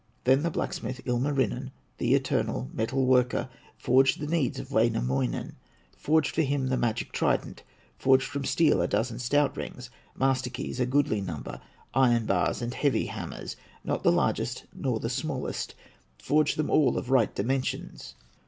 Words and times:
Then 0.23 0.41
the 0.41 0.49
blacksmith, 0.49 0.99
Ilmarinen, 1.05 1.69
The 1.99 2.15
eternal 2.15 2.71
metal 2.73 3.05
worker, 3.05 3.49
Forged 3.77 4.19
the 4.19 4.25
needs 4.25 4.57
of 4.57 4.71
Wainamoinen, 4.71 5.57
Forged 5.95 6.33
for 6.33 6.41
him 6.41 6.65
the 6.65 6.75
magic 6.75 7.11
trident, 7.11 7.61
Forged 7.99 8.25
from 8.25 8.43
steel 8.43 8.81
a 8.81 8.87
dozen 8.87 9.19
stout 9.19 9.55
rings, 9.55 9.91
Master 10.17 10.49
keys, 10.49 10.79
a 10.79 10.87
goodly 10.87 11.21
number, 11.21 11.61
Iron 11.93 12.25
bars 12.25 12.63
and 12.63 12.73
heavy 12.73 13.05
hammers, 13.05 13.55
Not 13.83 14.01
the 14.01 14.11
largest, 14.11 14.63
nor 14.73 14.99
the 14.99 15.07
smallest, 15.07 15.75
Forged 16.17 16.57
them 16.57 16.71
of 16.71 16.93
the 16.95 17.03
right 17.11 17.35
dimensions. 17.35 18.15